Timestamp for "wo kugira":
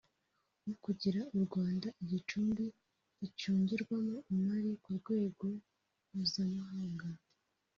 0.65-1.21